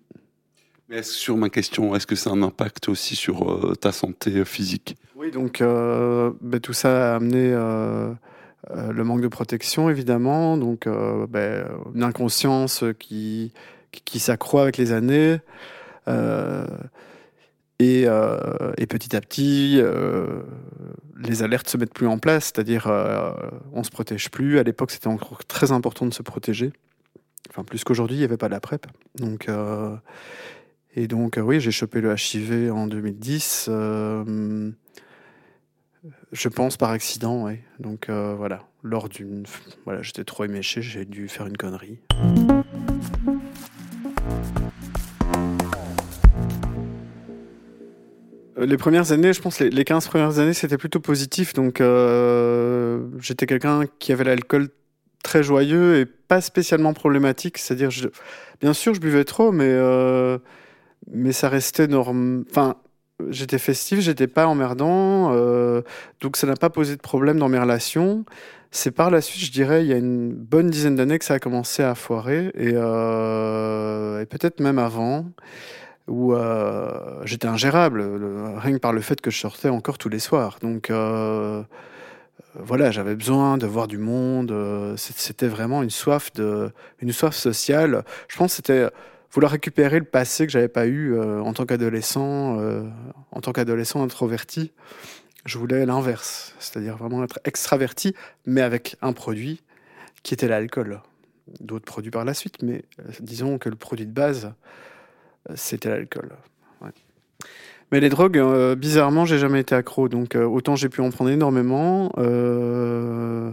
Mais 0.90 1.04
sur 1.04 1.38
ma 1.38 1.50
question, 1.50 1.96
est-ce 1.96 2.08
que 2.08 2.16
ça 2.16 2.32
a 2.32 2.34
un 2.34 2.42
impact 2.42 2.90
aussi 2.90 3.16
sur 3.16 3.78
ta 3.80 3.92
santé 3.92 4.44
physique? 4.44 4.98
Oui, 5.16 5.30
donc 5.30 5.62
ben, 5.62 6.60
tout 6.62 6.74
ça 6.74 7.14
a 7.14 7.16
amené 7.18 7.52
le 7.52 9.04
manque 9.04 9.22
de 9.22 9.28
protection 9.28 9.90
évidemment, 9.90 10.58
donc 10.58 10.88
ben, 10.88 11.68
une 11.94 12.04
inconscience 12.04 12.84
qui, 12.98 13.54
qui, 13.92 14.02
qui 14.04 14.20
s'accroît 14.20 14.64
avec 14.64 14.78
les 14.78 14.92
années. 14.92 15.38
Euh, 17.82 18.74
et, 18.78 18.88
petit 18.88 19.16
à 19.16 19.22
petit, 19.22 19.78
euh, 19.80 20.42
les 21.18 21.44
alertes 21.44 21.70
se 21.70 21.78
mettent 21.78 21.94
plus 21.94 22.08
en 22.08 22.18
place, 22.18 22.46
c'est-à-dire 22.46 22.88
euh, 22.88 23.32
on 23.72 23.84
se 23.84 23.90
protège 23.90 24.30
plus. 24.30 24.60
À 24.60 24.64
l'époque, 24.64 24.92
c'était 24.92 25.08
encore 25.08 25.46
très 25.46 25.72
important 25.72 26.06
de 26.06 26.14
se 26.14 26.22
protéger. 26.22 26.74
Enfin, 27.50 27.64
plus 27.64 27.84
qu'aujourd'hui, 27.84 28.18
il 28.18 28.20
n'y 28.20 28.26
avait 28.26 28.38
pas 28.38 28.50
la 28.50 28.60
PrEP. 28.60 28.86
Donc, 29.16 29.48
et 30.96 31.08
donc, 31.08 31.40
oui, 31.42 31.60
j'ai 31.60 31.72
chopé 31.72 32.02
le 32.02 32.14
HIV 32.14 32.72
en 32.72 32.86
2010. 32.86 33.70
je 36.32 36.50
pense 36.50 36.78
par 36.78 36.92
accident. 36.92 37.50
Donc 37.80 38.10
voilà, 38.10 38.68
lors 38.84 39.10
d'une, 39.10 39.46
voilà, 39.86 40.04
j'étais 40.04 40.26
trop 40.26 40.44
éméché, 40.44 40.84
j'ai 40.84 41.06
dû 41.06 41.28
faire 41.28 41.48
une 41.48 41.58
connerie. 41.58 42.00
Les 48.66 48.78
premières 48.78 49.12
années, 49.12 49.34
je 49.34 49.42
pense, 49.42 49.60
les, 49.60 49.70
les 49.70 49.84
15 49.84 50.08
premières 50.08 50.40
années, 50.40 50.54
c'était 50.54 50.78
plutôt 50.78 51.00
positif. 51.00 51.54
Donc, 51.54 51.82
euh, 51.82 53.02
j'étais 53.20 53.46
quelqu'un 53.46 53.84
qui 54.00 54.12
avait 54.12 54.24
l'alcool 54.24 54.70
très 55.24 55.44
joyeux 55.44 55.98
et 56.00 56.06
pas 56.06 56.42
spécialement 56.42 56.94
problématique. 56.94 57.58
C'est-à-dire, 57.58 57.90
bien 58.62 58.74
sûr, 58.74 58.94
je 58.94 59.00
buvais 59.00 59.24
trop, 59.24 59.52
mais, 59.52 59.68
euh, 59.68 60.38
mais 61.12 61.32
ça 61.32 61.50
restait 61.50 61.88
normal. 61.88 62.44
Enfin, 62.50 62.76
j'étais 63.30 63.60
festif, 63.60 64.00
j'étais 64.00 64.28
pas 64.28 64.48
emmerdant. 64.48 65.34
donc, 66.22 66.38
ça 66.38 66.48
n'a 66.48 66.56
pas 66.56 66.70
posé 66.70 66.96
de 66.96 67.02
problème 67.02 67.38
dans 67.38 67.50
mes 67.50 67.60
relations. 67.60 68.26
C'est 68.72 68.92
par 68.92 69.10
la 69.10 69.22
suite, 69.22 69.44
je 69.44 69.52
dirais, 69.52 69.84
il 69.84 69.90
y 69.90 69.94
a 69.94 69.98
une 69.98 70.32
bonne 70.32 70.70
dizaine 70.70 70.96
d'années 70.96 71.18
que 71.18 71.26
ça 71.26 71.36
a 71.36 71.40
commencé 71.40 71.84
à 71.84 71.96
foirer. 71.96 72.52
Et 72.56 72.72
peut-être 74.26 74.60
même 74.60 74.80
avant 74.80 75.26
où 76.10 76.34
euh, 76.34 77.22
j'étais 77.24 77.48
ingérable, 77.48 78.02
rien 78.58 78.74
que 78.74 78.80
par 78.80 78.94
le 78.94 79.02
fait 79.02 79.22
que 79.22 79.32
je 79.32 79.38
sortais 79.38 79.70
encore 79.70 79.98
tous 79.98 80.10
les 80.10 80.20
soirs. 80.20 80.58
Donc 80.62 80.90
euh, 80.90 81.64
voilà, 82.56 82.92
j'avais 82.92 83.16
besoin 83.16 83.58
de 83.58 83.68
voir 83.68 83.88
du 83.88 83.98
monde. 83.98 84.52
Euh, 84.52 84.96
c'était 84.98 85.48
vraiment 85.48 85.84
une 85.84 85.90
soif 85.90 86.34
de, 86.34 86.72
une 87.00 87.12
soif 87.12 87.36
sociale. 87.36 88.04
Je 88.28 88.38
pense 88.38 88.52
que 88.52 88.56
c'était 88.58 88.90
vouloir 89.32 89.52
récupérer 89.52 90.00
le 90.00 90.06
passé 90.06 90.48
que 90.48 90.52
j'avais 90.52 90.68
pas 90.68 90.88
eu 90.88 91.20
en 91.20 91.54
tant 91.54 91.68
qu'adolescent, 91.68 92.58
en 93.32 93.42
tant 93.42 93.52
qu'adolescent 93.52 94.02
introverti. 94.04 94.72
Je 95.46 95.60
voulais 95.60 95.86
l'inverse, 95.86 96.56
c'est-à-dire 96.58 96.98
vraiment 96.98 97.24
être 97.24 97.40
extraverti, 97.46 98.16
mais 98.48 98.62
avec 98.62 98.96
un 99.04 99.14
produit 99.14 99.62
qui 100.24 100.34
était 100.34 100.48
l'alcool. 100.48 101.02
D'autres 101.60 101.86
produits 101.86 102.10
par 102.10 102.26
la 102.26 102.34
suite, 102.34 102.64
mais 102.64 102.84
disons 103.20 103.60
que 103.60 103.70
le 103.70 103.76
produit 103.76 104.08
de 104.08 104.12
base, 104.12 104.52
c'était 105.56 105.90
l'alcool. 105.90 106.30
Mais 107.92 108.00
les 108.00 108.10
drogues, 108.10 108.38
euh, 108.38 108.76
bizarrement, 108.76 109.26
j'ai 109.26 109.40
jamais 109.40 109.62
été 109.62 109.76
accro. 109.76 110.10
Donc 110.10 110.36
euh, 110.36 110.46
autant 110.46 110.76
j'ai 110.76 110.90
pu 110.90 111.02
en 111.02 111.10
prendre 111.10 111.32
énormément, 111.32 112.12
euh, 112.18 113.52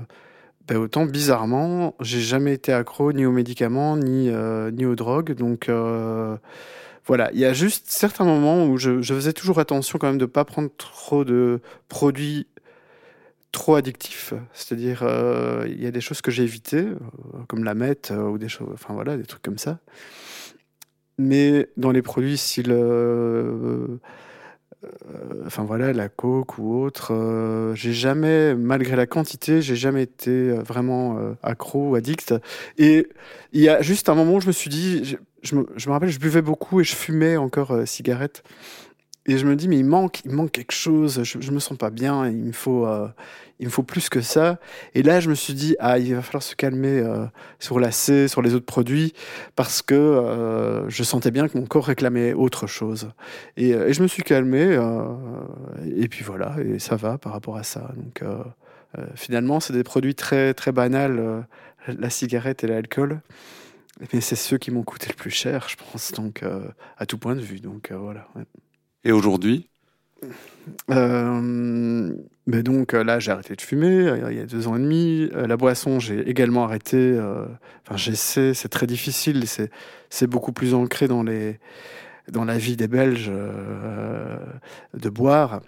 ben, 0.69 0.77
autant 0.77 1.07
bizarrement, 1.07 1.95
j'ai 2.01 2.21
jamais 2.21 2.53
été 2.53 2.73
accro 2.73 3.13
ni 3.13 3.25
aux 3.25 3.33
médicaments 3.33 3.97
ni 3.97 4.31
ni 4.73 4.85
aux 4.87 4.95
drogues. 4.97 5.33
Donc 5.35 5.71
voilà, 7.07 7.31
il 7.33 7.39
y 7.39 7.45
a 7.45 7.53
juste 7.53 7.87
certains 7.89 8.25
moments 8.25 8.67
où 8.67 8.79
je, 8.79 9.01
faisais 9.01 9.33
toujours 9.33 9.61
attention 9.61 9.99
quand 9.99 10.09
même 10.09 10.19
de 10.19 10.27
pas 10.27 10.45
prendre 10.45 10.71
trop 10.77 11.25
de 11.25 11.61
produits 11.89 12.47
trop 13.53 13.77
addictifs. 13.77 14.35
C'est-à-dire, 14.53 15.03
il 15.67 15.83
y 15.83 15.87
a 15.87 15.91
des 15.91 16.01
choses 16.01 16.21
que 16.21 16.31
j'ai 16.31 16.43
évitées, 16.43 16.89
comme 17.49 17.65
la 17.65 17.75
meth 17.75 18.11
ou 18.11 18.39
des 18.39 18.49
choses, 18.49 18.69
enfin 18.75 18.93
voilà, 18.93 19.17
des 19.17 19.25
trucs 19.25 19.43
comme 19.43 19.59
ça. 19.59 19.79
Mais 21.19 21.69
dans 21.77 21.91
les 21.93 22.03
produits 22.03 22.37
style, 22.37 22.71
euh, 22.71 23.99
euh, 24.85 24.89
enfin 25.47 25.65
voilà, 25.65 25.93
la 25.93 26.09
coke 26.09 26.59
ou 26.59 26.83
autre, 26.83 27.15
euh, 27.15 27.75
j'ai 27.75 27.95
jamais, 27.95 28.55
malgré 28.55 28.97
la 28.97 29.07
quantité, 29.07 29.63
j'ai 29.63 29.77
jamais 29.77 30.03
été 30.03 30.51
vraiment 30.51 31.19
accro 31.43 31.91
ou 31.91 31.95
addict. 31.95 32.35
Et 32.79 33.09
il 33.53 33.63
y 33.63 33.69
a 33.69 33.81
juste 33.83 34.09
un 34.09 34.15
moment 34.15 34.35
où 34.35 34.41
je 34.41 34.47
me 34.47 34.53
suis 34.53 34.71
dit, 34.71 35.17
je, 35.43 35.57
me, 35.57 35.67
je 35.77 35.89
me, 35.89 35.93
rappelle, 35.95 36.11
je 36.11 36.19
buvais 36.19 36.43
beaucoup 36.43 36.81
et 36.81 36.85
je 36.85 36.95
fumais 36.95 37.37
encore 37.37 37.87
cigarettes. 37.87 38.43
Et 39.29 39.39
je 39.39 39.47
me 39.47 39.57
dis, 39.57 39.67
mais 39.69 39.79
il 39.79 39.85
manque, 39.85 40.25
il 40.25 40.31
manque 40.31 40.53
quelque 40.53 40.73
chose, 40.73 41.23
je, 41.25 41.41
je 41.41 41.51
me 41.51 41.59
sens 41.59 41.77
pas 41.77 41.91
bien, 41.91 42.29
il 42.29 42.37
me 42.37 42.53
faut, 42.53 42.87
euh, 42.87 43.09
il 43.59 43.67
me 43.67 43.71
faut 43.71 43.83
plus 43.83 44.09
que 44.09 44.21
ça. 44.21 44.61
Et 44.95 45.03
là, 45.03 45.19
je 45.19 45.29
me 45.29 45.35
suis 45.35 45.53
dit, 45.53 45.75
ah, 45.81 45.99
il 45.99 46.15
va 46.15 46.23
falloir 46.23 46.45
se 46.45 46.55
calmer 46.55 47.01
euh, 47.01 47.27
sur 47.59 47.81
la 47.81 47.91
C, 47.91 48.29
sur 48.29 48.41
les 48.41 48.55
autres 48.55 48.67
produits, 48.67 49.15
parce 49.57 49.83
que 49.83 49.95
euh, 49.95 50.89
je 50.89 51.03
sentais 51.03 51.33
bien 51.33 51.49
que 51.49 51.59
mon 51.59 51.67
corps 51.67 51.87
réclamait 51.87 52.35
autre 52.35 52.69
chose. 52.69 53.11
Et, 53.57 53.71
et 53.71 53.93
je 53.93 54.01
me 54.01 54.07
suis 54.07 54.23
calmé, 54.23 54.79
et 55.97 56.07
puis 56.09 56.25
voilà, 56.25 56.55
et 56.65 56.79
ça 56.79 56.95
va 56.95 57.19
par 57.19 57.33
rapport 57.33 57.57
à 57.57 57.65
ça. 57.65 57.91
Donc, 57.97 58.23
finalement, 59.17 59.59
c'est 59.59 59.73
des 59.73 59.83
produits 59.85 60.15
très, 60.15 60.55
très 60.55 60.71
banals, 60.71 61.45
la 61.89 62.11
cigarette 62.11 62.63
et 62.63 62.69
l'alcool. 62.69 63.21
Mais 64.13 64.21
c'est 64.21 64.37
ceux 64.37 64.59
qui 64.59 64.71
m'ont 64.71 64.83
coûté 64.83 65.09
le 65.09 65.15
plus 65.15 65.31
cher, 65.31 65.69
je 65.69 65.77
pense, 65.77 66.13
donc 66.13 66.45
à 66.99 67.07
tout 67.07 67.19
point 67.19 67.35
de 67.35 67.41
vue. 67.41 67.61
Donc 67.61 67.91
voilà. 67.93 68.29
Et 69.07 69.13
aujourd'hui 69.13 69.71
euh, 70.91 72.13
mais 72.47 72.63
donc 72.63 72.93
là, 72.93 73.21
j'ai 73.21 73.31
arrêté 73.31 73.55
de 73.55 73.61
fumer 73.61 74.09
euh, 74.09 74.31
il 74.33 74.39
y 74.39 74.41
a 74.41 74.47
deux 74.47 74.67
ans 74.67 74.75
et 74.75 74.81
demi. 74.81 75.29
Euh, 75.33 75.47
la 75.47 75.57
boisson, 75.57 76.01
j'ai 76.01 76.29
également 76.29 76.65
arrêté. 76.65 77.17
enfin, 77.85 77.97
j'essaie, 77.97 78.55
c'est 78.55 78.69
très 78.69 78.87
difficile. 78.87 79.45
C'est 80.11 80.27
beaucoup 80.27 80.53
plus 80.53 80.75
ancré 80.75 81.07
dans, 81.07 81.23
la 81.23 82.59
vie 82.59 82.77
des 82.77 82.89
Belges 82.89 83.31
de 84.95 85.09
boire. 85.09 85.61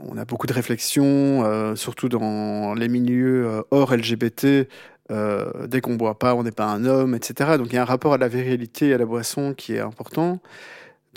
on 0.00 0.16
a 0.18 0.24
beaucoup 0.24 0.46
de 0.46 0.52
réflexions, 0.52 1.74
surtout 1.74 2.08
dans 2.08 2.74
les 2.74 2.88
milieux 2.88 3.64
hors 3.70 3.96
LGBT, 3.96 4.68
Euh, 5.10 5.66
dès 5.66 5.80
qu'on 5.80 5.94
boit 5.94 6.18
pas, 6.18 6.34
on 6.34 6.42
n'est 6.42 6.52
pas 6.52 6.66
un 6.66 6.84
homme, 6.84 7.14
etc. 7.14 7.56
Donc 7.56 7.68
il 7.68 7.74
y 7.74 7.78
a 7.78 7.82
un 7.82 7.86
rapport 7.86 8.14
à 8.14 8.18
la 8.18 8.28
virilité 8.28 8.88
et 8.88 8.94
à 8.94 8.98
la 8.98 9.06
boisson 9.06 9.54
qui 9.54 9.74
est 9.74 9.80
important. 9.80 10.40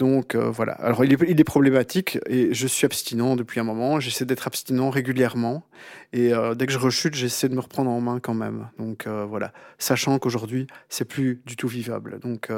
Donc 0.01 0.33
euh, 0.33 0.49
voilà. 0.49 0.73
Alors 0.73 1.05
il 1.05 1.13
est, 1.13 1.43
problématique 1.43 2.17
et 2.25 2.55
je 2.55 2.65
suis 2.65 2.85
abstinent 2.85 3.35
depuis 3.35 3.59
un 3.59 3.63
moment. 3.63 3.99
J'essaie 3.99 4.25
d'être 4.25 4.47
abstinent 4.47 4.89
régulièrement 4.89 5.63
et 6.11 6.33
euh, 6.33 6.55
dès 6.55 6.65
que 6.65 6.73
je 6.73 6.79
rechute, 6.79 7.13
j'essaie 7.13 7.49
de 7.49 7.53
me 7.53 7.59
reprendre 7.59 7.91
en 7.91 8.01
main 8.01 8.19
quand 8.19 8.33
même. 8.33 8.67
Donc 8.79 9.05
voilà, 9.05 9.53
sachant 9.77 10.17
qu'aujourd'hui 10.17 10.65
c'est 10.89 11.05
plus 11.05 11.39
du 11.45 11.55
tout 11.55 11.67
vivable. 11.67 12.19
Donc 12.19 12.49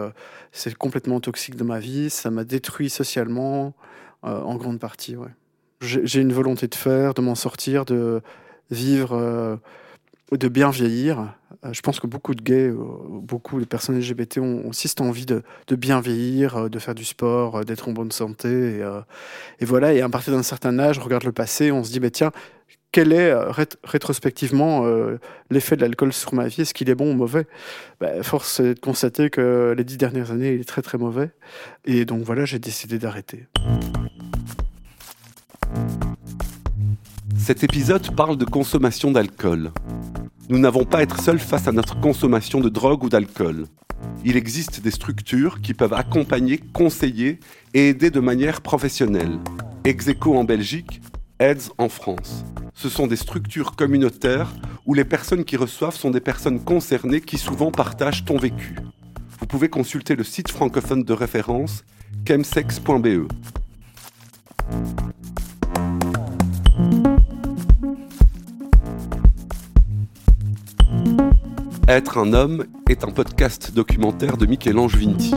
c'est 0.54 0.74
complètement 0.74 1.20
toxique 1.20 1.58
de 1.58 1.66
ma 1.66 1.80
vie. 1.80 2.10
Ça 2.10 2.32
m'a 2.32 2.46
détruit 2.46 2.90
socialement 2.90 3.74
en 4.22 4.56
grande 4.56 4.80
partie. 4.80 5.18
J'ai 5.82 6.22
une 6.22 6.32
volonté 6.32 6.70
de 6.70 6.76
faire, 6.76 7.14
de 7.14 7.22
m'en 7.22 7.36
sortir, 7.36 7.84
de 7.84 8.22
vivre 8.72 9.60
de 10.32 10.48
bien 10.48 10.70
vieillir. 10.70 11.36
Euh, 11.66 11.74
je 11.74 11.82
pense 11.82 12.00
que 12.00 12.08
beaucoup 12.08 12.36
de 12.36 12.42
gays, 12.42 12.70
euh, 12.70 12.78
beaucoup 13.10 13.60
de 13.60 13.66
personnes 13.66 13.98
LGBT 13.98 14.40
ont, 14.40 14.68
aussi 14.68 14.88
cette 14.88 15.02
envie 15.02 15.26
de, 15.26 15.44
bien 15.72 16.02
vieillir, 16.02 16.58
euh, 16.58 16.70
de 16.70 16.80
faire 16.80 16.96
du 16.96 17.06
sport, 17.06 17.64
d'être 17.66 17.88
en 17.90 17.94
bonne 17.94 18.12
santé. 18.12 18.82
Et, 19.60 19.66
voilà, 19.66 19.94
et 19.94 20.02
à 20.02 20.10
partir 20.10 20.34
d'un 20.34 20.44
certain 20.44 20.78
âge, 20.80 21.00
on 21.00 21.04
regarde 21.04 21.24
le 21.24 21.32
passé, 21.32 21.72
on 21.72 21.84
se 21.84 21.92
dit, 21.92 22.00
bah, 22.00 22.10
tiens, 22.10 22.32
quel 22.92 23.12
est 23.12 23.34
rétrospectivement 23.84 24.86
l'effet 25.50 25.76
de 25.76 25.82
l'alcool 25.82 26.14
sur 26.14 26.36
ma 26.36 26.48
vie? 26.48 26.62
Est-ce 26.62 26.76
qu'il 26.76 26.90
est 26.92 26.96
bon 26.96 27.12
ou 27.12 27.16
mauvais? 27.16 27.48
Bah, 28.00 28.22
Force 28.22 28.60
est 28.60 28.76
de 28.76 28.80
constater 28.80 29.32
que 29.32 29.74
les 29.76 29.84
dix 29.84 29.98
dernières 29.98 30.32
années, 30.32 30.54
il 30.54 30.62
est 30.62 30.68
très 30.68 30.84
très 30.84 31.00
mauvais. 31.00 31.32
Et 31.86 32.06
donc 32.06 32.24
voilà, 32.24 32.46
j'ai 32.46 32.60
décidé 32.60 33.00
d'arrêter. 33.00 33.48
Cet 37.36 37.64
épisode 37.64 38.16
parle 38.16 38.38
de 38.38 38.46
consommation 38.46 39.12
d'alcool. 39.12 39.72
Nous 40.50 40.60
n'avons 40.60 40.84
pas 40.84 40.98
à 40.98 41.02
être 41.04 41.22
seuls 41.22 41.40
face 41.40 41.68
à 41.70 41.72
notre 41.72 42.00
consommation 42.00 42.60
de 42.60 42.68
drogue 42.68 43.06
ou 43.06 43.10
d'alcool. 43.10 43.66
Il 44.26 44.36
existe 44.36 44.82
des 44.82 44.92
structures 44.92 45.62
qui 45.62 45.74
peuvent 45.74 45.94
accompagner, 45.94 46.58
conseiller 46.58 47.40
et 47.74 47.90
aider 47.90 48.10
de 48.10 48.20
manière 48.20 48.62
professionnelle. 48.62 49.40
Execo 49.86 50.36
en 50.36 50.44
Belgique, 50.44 51.02
AIDS 51.40 51.72
en 51.78 51.88
France. 51.88 52.44
Ce 52.74 52.90
sont 52.90 53.08
des 53.08 53.16
structures 53.16 53.78
communautaires 53.78 54.54
où 54.86 54.94
les 54.94 55.06
personnes 55.06 55.46
qui 55.46 55.56
reçoivent 55.56 55.96
sont 55.96 56.12
des 56.12 56.20
personnes 56.20 56.62
concernées 56.62 57.22
qui 57.22 57.38
souvent 57.38 57.72
partagent 57.72 58.26
ton 58.26 58.38
vécu. 58.38 58.76
Vous 59.40 59.48
pouvez 59.48 59.70
consulter 59.70 60.16
le 60.16 60.26
site 60.26 60.52
francophone 60.52 61.04
de 61.04 61.14
référence 61.14 61.86
chemsex.be. 62.28 63.28
Être 71.90 72.18
un 72.18 72.32
homme 72.32 72.66
est 72.90 73.04
un 73.04 73.12
podcast 73.12 73.74
documentaire 73.76 74.38
de 74.38 74.46
Michel-Ange 74.46 74.96
Vinti. 74.96 75.34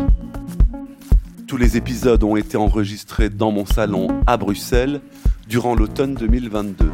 Tous 1.48 1.56
les 1.56 1.76
épisodes 1.76 2.22
ont 2.22 2.36
été 2.36 2.56
enregistrés 2.56 3.30
dans 3.30 3.50
mon 3.50 3.66
salon 3.66 4.06
à 4.28 4.36
Bruxelles 4.36 5.00
durant 5.48 5.74
l'automne 5.74 6.14
2022. 6.14 6.88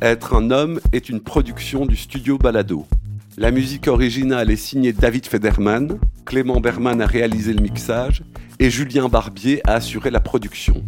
Être 0.00 0.34
un 0.34 0.50
homme 0.50 0.80
est 0.94 1.10
une 1.10 1.20
production 1.20 1.84
du 1.84 1.96
studio 1.96 2.38
Balado. 2.38 2.86
La 3.36 3.50
musique 3.50 3.88
originale 3.88 4.50
est 4.50 4.56
signée 4.56 4.94
David 4.94 5.26
Federman, 5.26 5.98
Clément 6.24 6.60
Berman 6.60 7.02
a 7.02 7.06
réalisé 7.06 7.52
le 7.52 7.60
mixage 7.60 8.22
et 8.58 8.70
Julien 8.70 9.10
Barbier 9.10 9.60
a 9.66 9.74
assuré 9.74 10.10
la 10.10 10.20
production. 10.20 10.82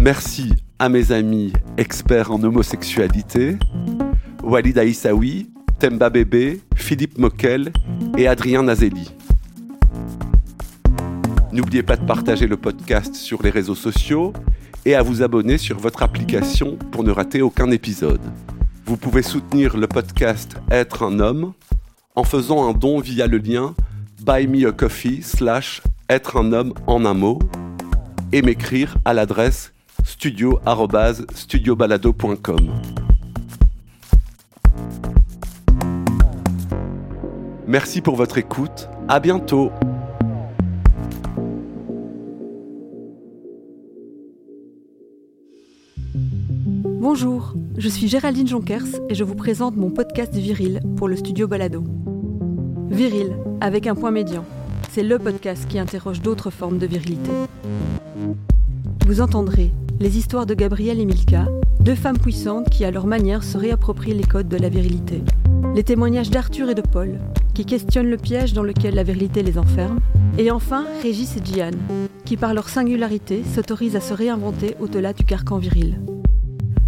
Merci 0.00 0.54
à 0.78 0.88
mes 0.88 1.12
amis 1.12 1.52
experts 1.76 2.32
en 2.32 2.42
homosexualité, 2.42 3.58
Walid 4.42 4.78
Aïssaoui, 4.78 5.50
Temba 5.78 6.10
Bébé, 6.10 6.60
Philippe 6.74 7.18
Moquel 7.18 7.72
et 8.16 8.26
Adrien 8.26 8.64
Nazelli. 8.64 9.12
N'oubliez 11.52 11.84
pas 11.84 11.96
de 11.96 12.04
partager 12.04 12.46
le 12.46 12.56
podcast 12.56 13.14
sur 13.14 13.42
les 13.42 13.50
réseaux 13.50 13.74
sociaux 13.74 14.32
et 14.84 14.94
à 14.94 15.02
vous 15.02 15.22
abonner 15.22 15.56
sur 15.56 15.78
votre 15.78 16.02
application 16.02 16.76
pour 16.90 17.04
ne 17.04 17.10
rater 17.10 17.40
aucun 17.42 17.70
épisode. 17.70 18.20
Vous 18.86 18.96
pouvez 18.96 19.22
soutenir 19.22 19.76
le 19.76 19.86
podcast 19.86 20.56
Être 20.70 21.04
un 21.04 21.20
homme 21.20 21.52
en 22.16 22.24
faisant 22.24 22.68
un 22.68 22.72
don 22.72 22.98
via 23.00 23.28
le 23.28 23.38
lien 23.38 23.74
Buy 24.24 24.48
Me 24.48 24.66
a 24.66 24.72
Coffee 24.72 25.22
slash 25.22 25.82
Être 26.10 26.38
un 26.38 26.52
homme 26.52 26.74
en 26.86 27.04
un 27.04 27.14
mot 27.14 27.38
et 28.32 28.42
m'écrire 28.42 28.96
à 29.04 29.14
l'adresse 29.14 29.72
studio-studiobalado.com. 30.04 32.97
Merci 37.68 38.00
pour 38.00 38.16
votre 38.16 38.38
écoute. 38.38 38.88
À 39.08 39.20
bientôt. 39.20 39.70
Bonjour, 46.98 47.52
je 47.76 47.88
suis 47.90 48.08
Géraldine 48.08 48.48
Jonkers 48.48 48.86
et 49.10 49.14
je 49.14 49.22
vous 49.22 49.34
présente 49.34 49.76
mon 49.76 49.90
podcast 49.90 50.34
Viril 50.34 50.80
pour 50.96 51.08
le 51.08 51.16
studio 51.16 51.46
Balado. 51.46 51.84
Viril, 52.88 53.36
avec 53.60 53.86
un 53.86 53.94
point 53.94 54.12
médian. 54.12 54.46
C'est 54.90 55.02
le 55.02 55.18
podcast 55.18 55.66
qui 55.68 55.78
interroge 55.78 56.22
d'autres 56.22 56.48
formes 56.48 56.78
de 56.78 56.86
virilité. 56.86 57.30
Vous 59.06 59.20
entendrez 59.20 59.72
les 60.00 60.16
histoires 60.16 60.46
de 60.46 60.54
Gabrielle 60.54 61.00
et 61.00 61.04
Milka, 61.04 61.46
deux 61.80 61.96
femmes 61.96 62.18
puissantes 62.18 62.70
qui 62.70 62.86
à 62.86 62.90
leur 62.90 63.06
manière 63.06 63.44
se 63.44 63.58
réapproprient 63.58 64.14
les 64.14 64.24
codes 64.24 64.48
de 64.48 64.56
la 64.56 64.70
virilité. 64.70 65.22
Les 65.74 65.84
témoignages 65.84 66.30
d'Arthur 66.30 66.70
et 66.70 66.74
de 66.74 66.82
Paul, 66.82 67.18
qui 67.58 67.64
questionnent 67.64 68.08
le 68.08 68.16
piège 68.18 68.52
dans 68.52 68.62
lequel 68.62 68.94
la 68.94 69.02
virilité 69.02 69.42
les 69.42 69.58
enferme. 69.58 69.98
Et 70.38 70.52
enfin, 70.52 70.86
Régis 71.02 71.36
et 71.36 71.40
Diane, 71.40 71.74
qui 72.24 72.36
par 72.36 72.54
leur 72.54 72.68
singularité 72.68 73.42
s'autorisent 73.42 73.96
à 73.96 74.00
se 74.00 74.14
réinventer 74.14 74.76
au-delà 74.78 75.12
du 75.12 75.24
carcan 75.24 75.58
viril. 75.58 75.98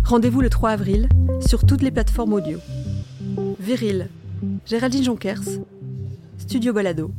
Rendez-vous 0.04 0.40
le 0.40 0.48
3 0.48 0.70
avril 0.70 1.08
sur 1.44 1.66
toutes 1.66 1.82
les 1.82 1.90
plateformes 1.90 2.34
audio. 2.34 2.60
Viril, 3.58 4.10
Géraldine 4.64 5.02
Jonkers, 5.02 5.42
Studio 6.38 6.72
Balado. 6.72 7.10